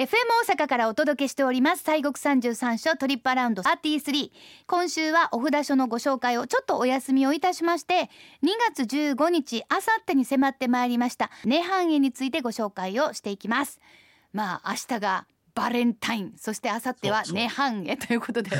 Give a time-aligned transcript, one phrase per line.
[0.00, 0.06] FM
[0.48, 1.84] 大阪からお届けしております。
[1.84, 4.30] 西国三十三所トリップアラウンド33
[4.66, 8.08] 今週はお札所のご紹介をちょっとお休みをいたしまして
[8.42, 11.30] 2月15日あさってに迫ってまいりました。
[11.44, 13.78] 涅槃絵についてご紹介をしていきます。
[14.32, 15.26] まあ明日が
[15.60, 18.50] バレンタインそしてあさっては涅槃絵ということで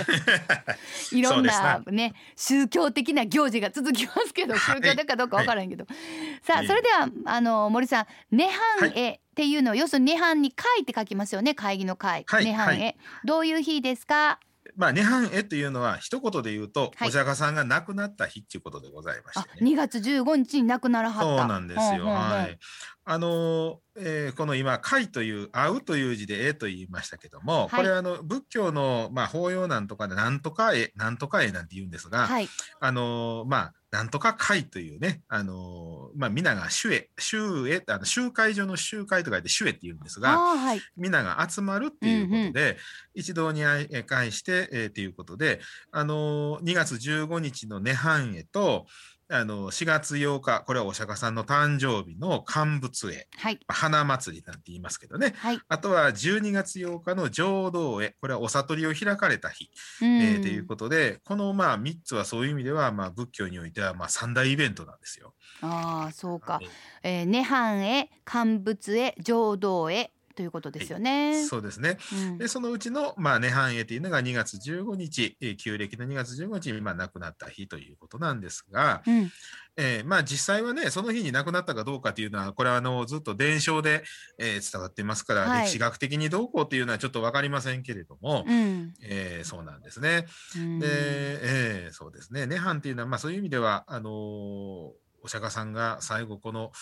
[1.12, 5.96] いろんなね宗教的な行事が続きますけど宗教的かどうかわからんけど、はい、
[6.42, 8.48] さあそれではあの森さん涅
[8.80, 14.38] 槃絵っていうのを、要するに涅槃に会って書きますよね会議の会、はい、涅槃絵、どういう日ですか？
[14.76, 21.38] まあ、涅槃絵というのは一言で言うと、はい、お釈迦さんが亡くなった日っていうことでございまして、ね、2月15日に亡くならはった。
[21.38, 22.58] そうなんですよ、はい。
[23.04, 32.48] あのえー、この今「会」という「会う」という字で「絵」と言いましたけども、はい、これはあの仏教の、まあ、法要なんとかで「なんとか絵」「なんとか絵」なんて言うんですが、はい、
[32.78, 42.76] あのまあなんとか会というね、あのまあ、皆が主へ、主へ、あの集会所の集会と書いて主へって言うんですが、はい、皆が集まるっていうことで、うんうん、
[43.14, 43.62] 一堂に
[44.06, 45.60] 会して、えー、ということで、
[45.90, 48.86] あの2月15日の涅槃へと、
[49.32, 59.70] あの4月8日これはお釈迦さんの誕生日の乾物絵、はい、花祭りなんて言いますけどね、はい、あとは12月8日の浄土絵これはお悟りを開かれた日、
[60.02, 65.34] えー、ということでこのまあ3つはそういう意味ではまあ仏教においてはまあ三大イベントなんですよ。
[65.62, 66.60] あそうか、
[67.02, 70.10] えー、涅槃絵乾物絵浄土絵
[70.40, 71.32] ということですよね。
[71.32, 71.98] はい、そうですね。
[72.14, 79.30] うん、でそのうちのまあ涅槃絵というのが2月15日、えー、旧暦の2月15日にまあ亡くなった日ということなんですが、うん、
[79.76, 84.02] えー、まあ実際はねその日に亡くなったかどうかというのはこれはあのずっと伝承で、
[84.38, 90.24] えー、伝わっていますから、はい、歴史学的にどうこうというのはちょっと分かりませんけれども、うん、えー、そうなんですね。
[90.54, 92.44] で、えー、そうですね。
[92.44, 94.90] 涅槃っていうのはまあそういう意味ではあのー
[95.22, 96.72] お釈迦さんが最後この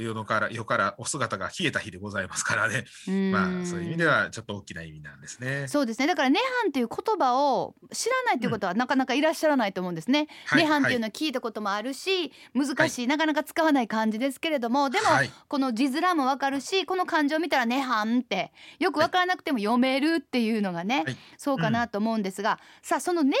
[0.00, 2.84] 世のから世からお姿が消えた日でございますからね
[3.30, 5.68] まあそういう意味ではちょっと大きな意味なんですね。
[5.68, 6.34] そうですねだから涅
[6.66, 10.28] 槃という言葉を知らないということはなかなかいらっしゃらないと思うんですね。
[10.52, 23.32] うん、涅槃っていうのは聞いたこともあるし、難しい、はい、なかなか使わない漢字ですけれどもでも、はい、この字面もわかるしこの漢字を見たら涅槃ってよくわからなくても読めるっていうのがね、はい、そうかなと思うんですが、うん、さあその涅槃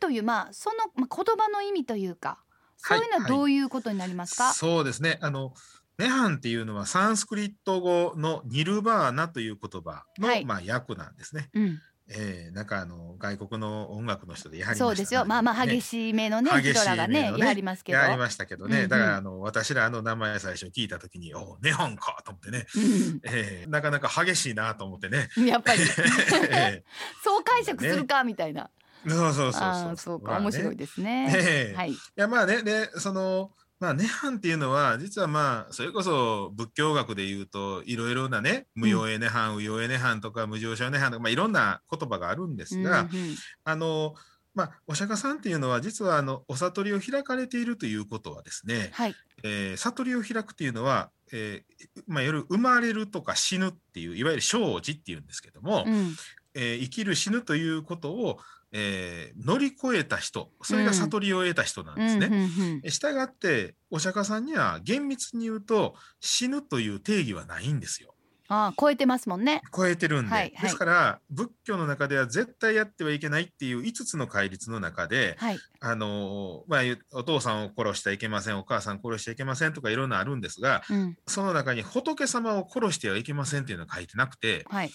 [0.00, 2.38] というまあその、まあ、言葉の意味というか。
[2.82, 5.18] そういうのはどういうことになりますか、はいはい、そうですね。
[5.20, 5.54] あの
[5.98, 11.50] ネハンっていうのはサンスクリット語のニルバーナという言葉の、はい、まあ訳なんですね。
[11.54, 11.80] うん。
[12.14, 15.24] えー、なんかあの外国の音楽の人でやはり、ね、そうですよ。
[15.24, 17.98] まあまあ激しめのねヒトラーがねやりますけど。
[17.98, 25.28] やりましたけどね、うんうん、だからあの私らあの名前最初聞いた時におネホンかと思ってね、うん、えー、なかなか激しいなと思ってね。
[25.46, 25.80] やっぱり、
[26.50, 26.82] えー、
[27.22, 28.70] そう解釈するか、みたいな
[29.08, 30.20] そうそうそうそう。
[30.20, 31.74] か、面白いですね。
[31.76, 31.92] はい。
[31.92, 44.14] いやまあねでそのまあ涅槃っていうのは実はまあそれこそ仏教学でいうといろいろなね無用へ涅槃、無用へ涅槃とか無常者涅槃とかまあいろんな言葉があるんですが、うんうん、あの
[44.54, 49.14] まあ、お釈迦さんっていうのは実はあのお悟りを開かれているということはですね、はい。
[49.42, 56.14] えー、悟りを開くっていうのは、えーまあ、いわゆる生まれるとか死ぬっていういわゆる生死っていうんですけども、うん、
[56.54, 58.38] えー、生きる死ぬということを
[58.72, 62.80] えー、乗り越えた人それが悟りを得た人なんですね。
[62.90, 68.14] したがってお釈迦さんには厳密に言うと死ぬという定義はないんですよ。
[68.48, 69.62] ああ超えてますもんね。
[69.74, 76.80] 超えてるんで、はいはい、ですから仏教の中では絶対やってはいけないっていう5つの戒律の中で、はい、あのまあ、
[77.12, 84.90] お父さんを殺してはいけませんお母さん殺してはいけませんとかいろんなあるんですが、うん、その中に仏様を殺してはいけませんっていうのは書いてなくて、はい、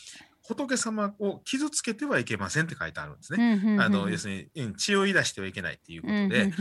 [0.48, 3.78] 仏様を傷つけてはいけませんって書いてあるんですね。
[3.80, 6.54] あの要するに血を出してはいけないっていうことで、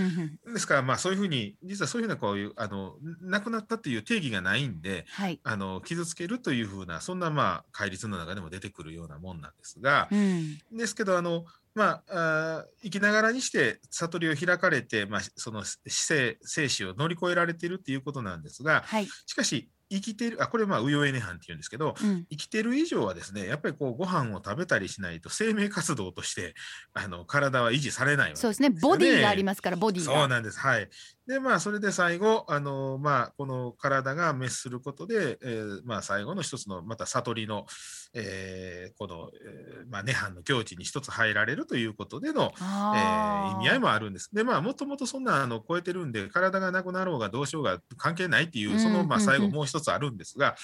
[0.52, 11.44] ですからまあそういうふうに実はそういうふうなこういうあの亡くなったという定義がないんで、はい、あの傷つけるというふうなそんなまあ戒律の中でも出てくるようなもんなんですが、うん、ですけどあの
[11.76, 26.54] まあ、あ生きながらにして悟りを開かれて、まあ、その死生生死を乗り越えられているということなんですが、はい、しかし生きてるあこれまあウヨエネハンっていうんですけど、うん、生きてる以上はですねやっぱりこうご飯を食べたりしないと生命活動として
[26.92, 28.70] あの体は維持されないわけです、ね、そうですね。
[28.70, 30.58] ボディがありますからボディそうなんです。
[30.58, 30.88] はい
[31.26, 37.66] でまあそれで最後あのまあこの体が滅することで、えー、まあ最後の一つのまた悟りの、
[38.14, 44.30] えー、この、えー、まあ涅槃の境地に一つ入られるということでの、えー、意味合いもあるんです。
[44.32, 50.54] でまあもともとそんなあの超えてるんで体がなくなろうがどうしようが関係ないっていうそのまあ最後もう一つあるんですが、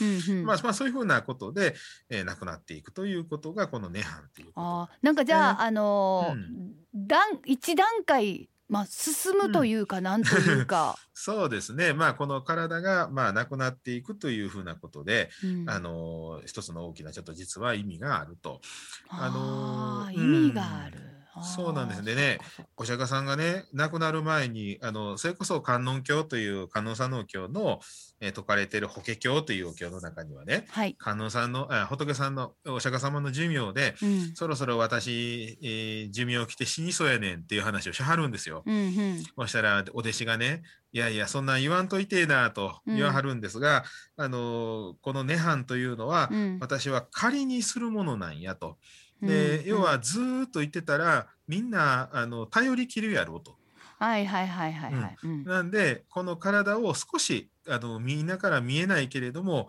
[0.44, 1.74] まあまあそういうふうなことで、
[2.08, 4.60] えー、亡くなっていくということがこの涅槃っていうこと。
[4.60, 10.96] あなんかじゃあ、あのーうん、段一段階まあ、進むというか、なんというか。
[11.12, 18.62] そうですね、まあ、この体がまあなくなっていくというふうなことで、うん、あの一つの大きなちょっと実は意味があると。
[19.10, 21.11] あの意味がある。
[21.40, 22.04] そうなんです。
[22.04, 22.38] でね、
[22.76, 27.80] お釈迦さんがね、亡くなる前に、あのそれこそ観音経という観音さんの経の、
[28.20, 38.62] えー、説かれている法華経というお経の中にはね、はい、観音さんのあ仏さんのお釈迦様の寿命で、うん、そろそろ私、えー、寿命来て死にそうやねんっていう話をしはるんですよ。
[38.66, 40.62] うんうん、そしたらお弟子がね、
[40.92, 43.84] いやいや、そんなん言わんといてえなと言わはるんですが、
[44.18, 48.76] うん、あのこの涅槃というのは、うん、私は仮にするものなんやと。
[49.22, 53.56] で、うん、要はずっと言ってたらみんなあの頼りきるやろうと。
[53.98, 55.16] はいはいはいはいはい。
[55.22, 59.68] うん、なんでこの体を少しあのみんなから見えないけれども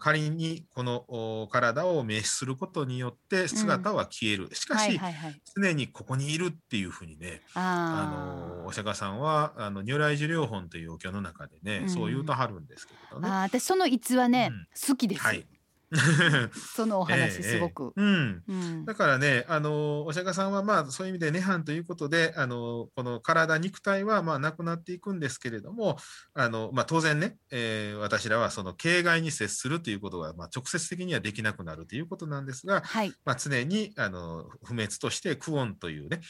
[0.00, 13.28] 仮にこの体を滅することによって姿は消える、うん、しかし、はいはいはい、常にここにいるっていうふうにねあのお釈迦さんはあの如来寿療本というお経の中でね、うん、そう言うとはるんですけどね。
[13.28, 14.50] あ私その逸話ね、
[14.88, 15.22] 好きです。
[15.22, 15.46] はい
[16.74, 25.98] そのお話すごく、ええうん、だからねあのお釈迦さんはまあそういう意味で涅槃ということであのこの体肉体はまあなくなっていくんですけれども
[26.34, 36.20] あの、まあ、当然ね、えー、私らはその形骸に接するということが、まあ、直接的にはできなくなるということなんですが、はい、まあ、常にあの不滅としてクオンというね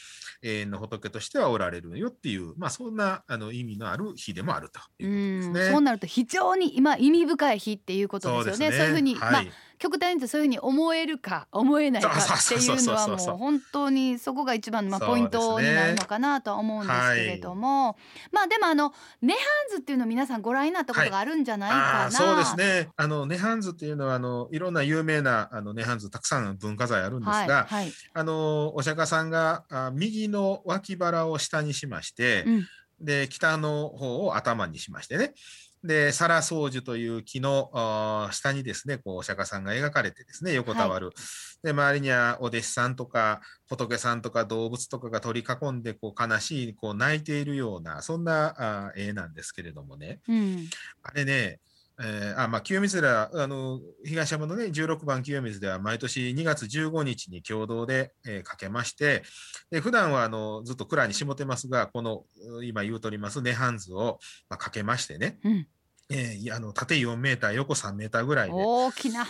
[0.43, 5.71] 永遠の仏としてはおられるよっていう、まあ、そんなあの意味のある日でもあるということですね。
[5.71, 8.77] そうなると非常に今意味深い日っていうことですよね。
[8.77, 17.95] そう、ね、いうふうに、はい、まあ極端にそういうふうに思えるか思えないかっていうのはもう本当にそこが一番のまあポイントになるのかなとは思うんですけれども、はい、
[18.31, 22.89] まあでもあのネハンズっていうの皆さんご覧になったことがあるんじゃないかな、はい、そうですね。
[22.95, 32.67] あのネハンズっていうのはあのいろんな有名なあのネハンズたくさん文化財あるんですが、はい、あのお釈迦さんがあ右の脇腹を下にしまして、うん、
[33.01, 35.33] で北の方を頭にしましてね
[35.85, 41.07] で、サラ宗樹という木の下にですね、こうお釈迦さんが描かれてですね、横たわる。
[41.07, 41.15] はい、
[41.63, 50.19] で、周りにはお弟子さんとか、仏さんとか動物とかが取り囲んで、こう悲しい、こう泣いているような、そんなあ絵なんですけれどもね。
[50.27, 50.69] うん、
[51.03, 51.59] あれね、
[51.97, 59.23] えー、あまあ、清水寺あの東山のね16番清水では毎年2月15日に共同で、えー、かけまして
[59.71, 62.23] で普段はあのずっと蔵にしもてますがこの
[62.63, 65.67] 今言うとります涅槃図を、まあ、かけましてね、うん、
[66.09, 69.25] えー、あの縦4メーター、横3メーターぐらいで、大きな。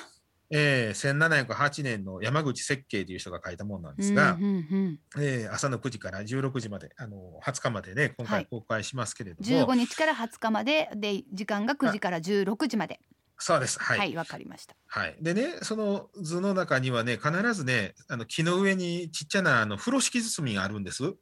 [0.52, 13.00] えー、1708年の山口設計という人が書いたものなんですが、うんうんうんえー、朝の9時から16時まで、あの20日までね、今回公開しますけれども、はい、15日から20日まで、で時間が9時から16時まで。
[13.38, 13.80] そうです。
[13.80, 14.00] はい。
[14.00, 14.76] はい、わかりました。
[14.88, 15.16] はい。
[15.22, 21.16] でね、その図の中にはね、必ずね、あの木の上にちっちゃなあの風呂敷包みがあるんです。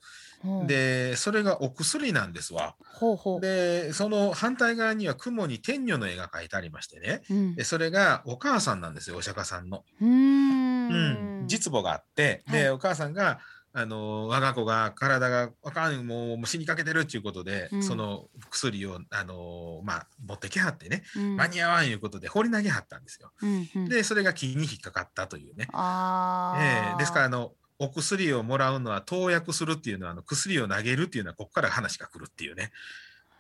[0.68, 2.76] でそれがお薬なんですわ。
[3.00, 9.84] ほうほうでその反対側には雲に天女の絵が描いてありましてね、うん、でそれがお母さんなんですよお釈迦さんの。
[10.02, 10.94] うんう
[11.44, 13.40] ん実母があってで、はい、お母さんが
[13.76, 23.32] あの我が子が体があかんもう死にかけてるっていうことで、うん、その薬をあの、まあ、持ってきはってね、うん、間に合わんいうことで放り投げはったんですよ。
[23.42, 25.68] うんうん、でそれが木に引っかかったというね。
[25.74, 32.72] あえー、ですからあのお薬をもらうのは投薬するっていうのはあの薬を投げるっていうのはここから話が来るっていうね。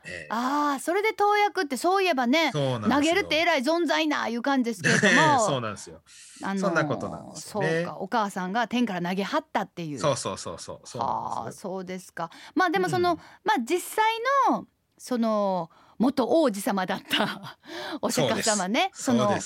[0.06, 5.40] えー、ああそれで投薬ってそういえばね投げるってえらい存在ないう感じですけれども。
[5.46, 6.02] そうなんですよ、
[6.44, 7.70] あのー、そんなことなんですね。
[7.70, 10.00] そうかお母さんが天から投げはったっていう。
[10.00, 10.88] そうそうそうそう。
[10.88, 12.30] そうああそうですか。
[12.56, 14.06] まあでもその、うん、まあ実際
[14.50, 14.68] の
[14.98, 17.58] その元王子様だった
[18.02, 19.38] お釈迦様ねその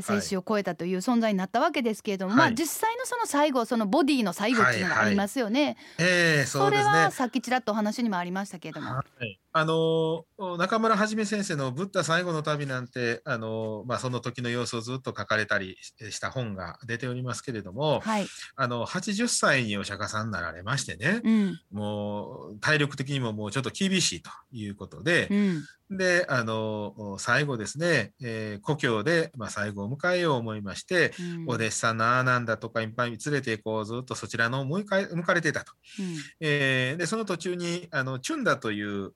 [0.00, 5.60] 生死を超えたという存在になったわけですけれども、はい、まあ実際のその最後そのボディの最後っていうのがありますよね。
[5.62, 5.68] はい。
[5.68, 8.94] はい、えー、そ、ね、れはさっきちらっとお話にもありましたけれども。
[8.94, 10.24] はい、あの
[10.58, 15.78] 中村はじめ先生の「ブッダ最後の旅」なんてあの、まあ、その時の様子をずっと書かれたり
[16.10, 39.12] した本が出ておりますけれども、はい、あの80歳にお釈迦さんになられましてね、うん、もう体力的にももうちょっと厳しいということで、うん、であの最後ですね、えー、故郷で、まあ、最後を迎えよう思いまして、うん、お弟子さんのああなんだとかいっぱい連れてこうずっとそちらの向か向かれてたと、うん、えー、でその途中にあのチュンダという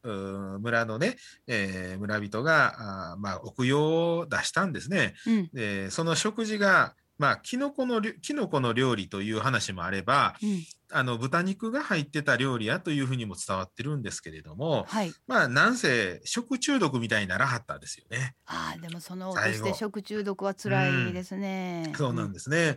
[0.60, 1.16] 村のね、
[1.46, 18.36] えー、村人があ、まあ、お供養を出したんですね、うん、でその食事がまあ、キノコのキノコの料理という話もあれば、うん、あの豚肉が入ってた料理やというふうにも伝わってるんですけれども、はい、まあなんせ食中毒みたいにならはったんですよね。
[18.46, 21.86] あでもそのとして食中毒は辛いですね。
[21.88, 22.76] うん、そうなんですね。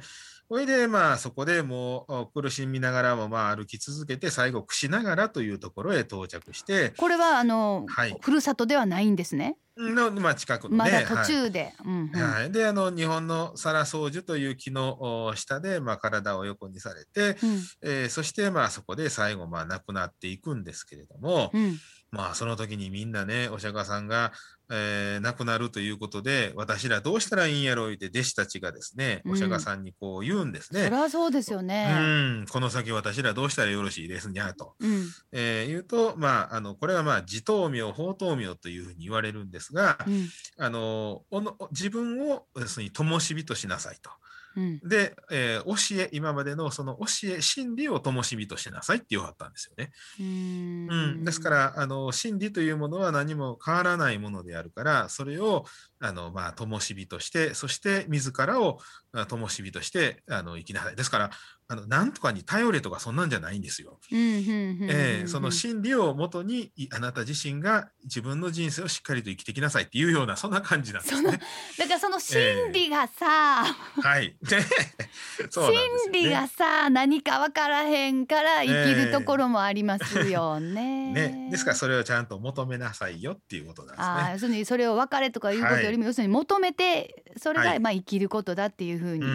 [0.51, 2.05] それでまあそこでも
[2.36, 9.55] う苦しみながらもまあ歩き続けて最後串ながらというところへ到着してこれはあの、はい、ふるさとではないんですね？
[9.77, 11.74] の、まあ、近くの、ね、まだ途中で。
[12.13, 21.79] はい、であの日本のサラソウジュという木の下で、まあ、体を横にされて、うん、えー、そして、まあ、そこで最後、まあ、亡くなっていくんですけれども、うん、
[22.12, 24.34] まあその時にみんなねお釈迦さんが、
[24.72, 30.84] えー、亡くなるということで私らどうしたらいいんやろうって弟子たちがですね、お釈迦さんにこう言うんですね。
[30.86, 31.90] そりゃそうですよね。
[31.92, 32.01] う
[32.44, 44.10] ん、この先私らどうしたらよろしいですにゃと、うん、えー、言うとまああのこれはまあ自頭名法頭名というふうに言われるんですが、うん、あのおの自分を要するに灯火としなさいと。
[44.55, 49.91] うん、で、えー、教え今までのその教え真理を灯火としてなさいって言わはったんですよね。
[50.20, 50.88] うん。
[50.89, 51.25] うん。
[51.25, 55.65] ですからあの真理というものは何も変わらないものであるからそれを
[56.01, 58.79] あのまあ灯火としてそして自らを
[59.13, 60.96] 灯火としてあの生きなさい。
[60.96, 61.31] ですから
[61.72, 63.98] あのなんとかに頼れとかそんなんじゃないんですよ。
[64.12, 71.39] えその真理をもとにあなた自身が自分の人生をしっかりと生きてきなさいっていうようなそんな感じなんですね。
[71.79, 73.63] だからその真理がさ、
[73.98, 74.36] えー、はい。
[75.50, 81.13] 真理がさ何か分からへんから生きるところもありますよね。
[81.13, 84.15] ねですからそれをちゃんと求めなさいよっていうことなんですね。
[84.15, 89.26] あ要するにそれを別れとかいうことよりも、要するに求めてそれがまあ生きることだっていうふうに。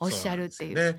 [0.00, 0.74] おっしゃるっていう。
[0.74, 0.98] ね、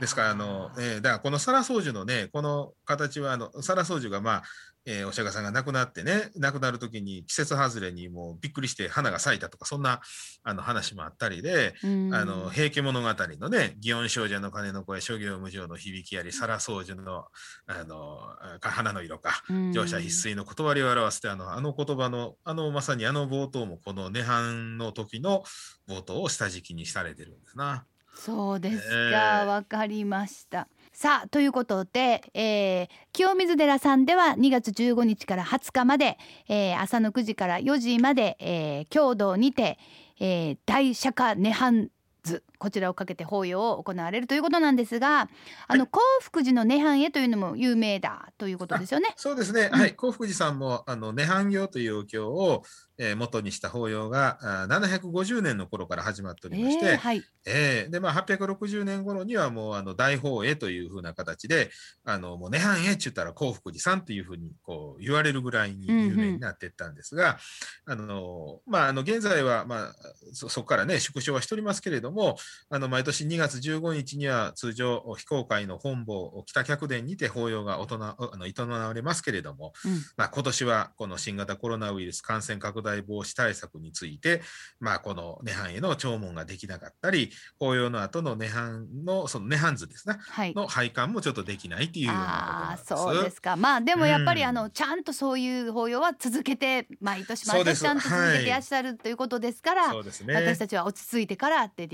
[0.00, 4.42] ですからあの、えー、だからこのサラソウジュのねこの形はあのサラソウジュがまあ
[4.86, 10.00] えー、お釈迦さんが亡くなってね亡くなる時に季節外れにもうびっくりして花が咲いたとかそんな
[10.44, 13.08] あの話もあったりで「あの平家物語」
[13.40, 17.26] のね「祇園少女の鐘の声諸行無常の響きあり皿掃除の
[17.66, 18.20] あの
[18.60, 25.42] 花の色か乗車必須の断りを表してあのあの言葉のあのまさにあの冒頭もこの涅槃の時の
[25.88, 27.86] 冒頭を下敷きにされてるんですな。
[28.16, 30.68] そうですか、わ、かりました。
[30.98, 36.16] さあということで、えー、清水寺さんでは2月15日から20日まで、
[36.48, 39.78] えー、朝の9時から4時まで、えー、共同にて、
[40.18, 41.88] えー、大釈迦涅槃
[42.22, 45.28] 図こちらをかけて法要を行われるということなんですが
[45.68, 49.12] あの興福寺の涅槃絵というのも有名だということですよね。
[49.16, 49.94] そうですね、うん、はい。
[49.94, 52.62] 興福寺さんもあの涅槃行というお経を
[52.98, 57.22] えー、元にした法要があ750年の頃から始まっておりまして、えーはい。
[57.46, 61.70] えー、でまあ、860年頃にはもうあの大法会というふうな形で
[62.04, 67.38] あのもう涅槃会って言ったら興福寺さんというふうにこう言われるぐらいに有名になっていったんですが、
[67.86, 69.94] うんうん、あのまあ、あの現在は、まあ、
[70.32, 72.36] そこからね縮小はしておりますけれども
[72.70, 84.42] あの毎年2月15日には通常非公開の本坊北客殿にて法要が大人あの営まれますけれども、うん、まあ、今年はこの新型コロナウイルス感染拡大大防止対策について、
[84.80, 93.56] まあ、この涅槃への弔問ができなかったり、法要の後の涅槃の、その涅槃図ですね、はい、の拝観もちょっとできないっていうようなことそうですか。
[93.56, 101.86] まあ、でもやっぱり、あの、ちゃんとそういう法要は続けて、毎年毎年ちゃんと続けていらっしゃるということですから、そうですね、私たちは落ち着いてからって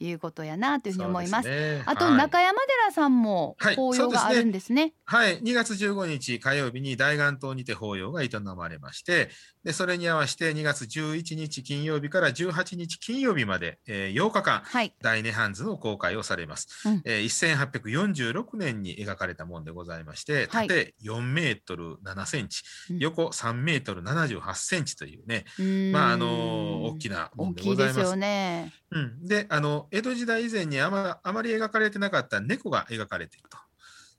[0.00, 1.44] いうことやなというふうに思います。
[1.44, 4.94] すね、あと、中山寺さんも法要があるんですね。
[5.04, 9.30] はい、はい、2月15日火曜日に大願島にて法要が営まれまして、
[9.68, 22.62] でそれに合わせて2月11日金曜日から18日金曜日まで、えー、8日間、はい、大涅槃図の公開をされます、うん、えー、1846年に描かれたものでございまして縦4メートル7センチ、
[22.98, 28.10] 横3メートル78センチというね、うん、まああの大きなものでございます。
[28.12, 33.58] すね、うん、であの江戸時代以前にあまあまり描かれてなかった猫が描かれていると。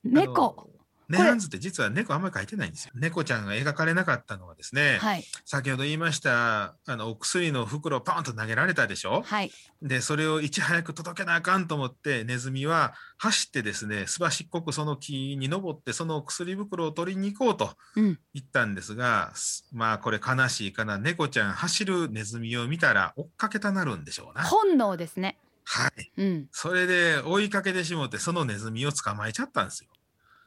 [0.03, 0.69] 猫？
[1.09, 2.91] ネハンズって実は猫あんまり描いてないんですよ。
[2.93, 19.33] 猫ちゃんが描かれなかったのはですね、はい、先ほど言いましたあのお薬の袋をパンと投げられたでしょ、はい、でそれをいち早く届けなあかんと思ってネズミは走ってですねすばしっこくその木に登ってその薬袋を取りに行こうと言ったんですが、
[19.73, 24.43] うん、まあこれ悲しいかな猫ちゃん走るネズミを見たら追っかけたなるんでしょうな。
[24.43, 25.39] 本能ですね。
[25.71, 29.89] はい、うん、それで追いかけてしもってそのネズミを捕まえちゃったんですよ。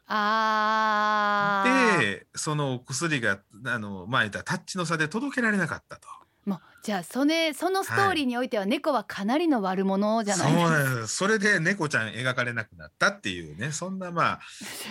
[0.09, 1.64] あ
[2.00, 6.09] でその薬があのまあタッチの差で届けられなかったと。
[6.45, 14.41] もうじゃあそれそのストーリーにおいては猫はかなりの悪者じゃないですか、そうそれで猫ちゃん描かれなくなったっていうねそんなまあ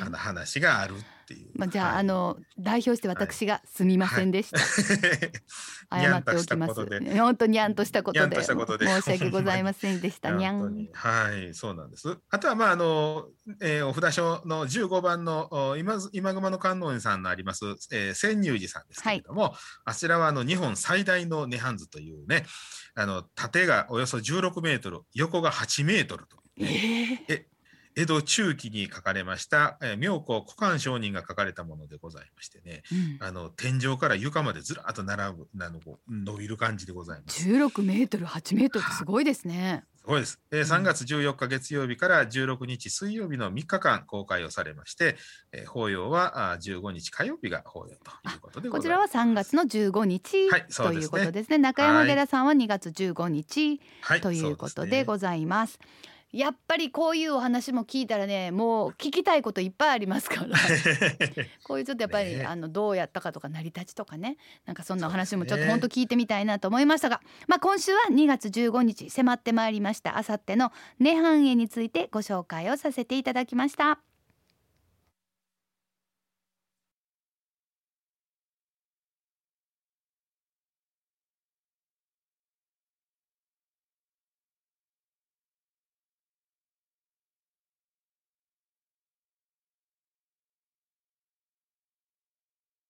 [0.06, 0.96] あの話がある
[1.32, 1.50] っていう。
[1.56, 4.60] まあ、じゃあ、はい、あの代表して私がすみませんでした。
[5.90, 6.74] はい、謝っておきます。
[7.18, 10.32] 本当にゃんとしたことで申し訳ございませんでした。
[10.36, 10.88] にゃん。
[10.94, 12.18] はい、そうなんです。
[12.30, 13.28] あとはまああの、
[13.62, 19.54] えー、お札書の15番の今今熊の観音さんのあります、えー、千入寺さんですけれども、はい、
[19.86, 22.46] あちらはあの日本最大の涅槃図というね、
[22.96, 27.22] あの縦がおよそ16メートル、横が8メートルと、ね。
[27.28, 27.48] えー、え
[27.96, 32.84] 江戸中期に書かれました、えー、妙高古漢上人が書かれたものでございましてね、
[33.20, 35.80] うん、あの天井から床までずらっと並ぶなの
[36.10, 37.48] 伸びる感じでございます。
[37.48, 39.84] 16メートル8メートルすごいですね。
[39.98, 40.40] すごいです。
[40.52, 45.16] えー、3月14日月曜日から16日水曜日の3日間公開をされまして、
[45.52, 51.58] えー、法要はあ15日火曜日が法要ということでこちらは3月の15日、はい、ということですね。
[51.58, 55.78] 中山寺さんは2月15日、はい、ということでございます。
[55.82, 60.58] はいやっぱりこういうお話も聞いたらねもう聞きたいこといっぱいありますから。
[61.64, 74.11] こういうちょっとやっぱり、ね、あのどうやったかとか成り立ちとかねなんかそんなお話もちょっと本当聞いてみたいなと思いましたが、ね、まあ、今週は2月15日迫ってまいりましたあさっての涅槃絵についてご紹介をさせていただきました。